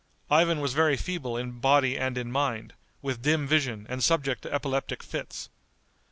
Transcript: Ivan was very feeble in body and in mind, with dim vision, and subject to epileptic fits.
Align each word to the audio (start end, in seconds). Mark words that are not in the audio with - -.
Ivan 0.31 0.61
was 0.61 0.73
very 0.73 0.97
feeble 0.97 1.37
in 1.37 1.59
body 1.59 1.95
and 1.95 2.17
in 2.17 2.31
mind, 2.31 2.73
with 3.03 3.21
dim 3.21 3.45
vision, 3.47 3.85
and 3.87 4.03
subject 4.03 4.41
to 4.41 4.51
epileptic 4.51 5.03
fits. 5.03 5.49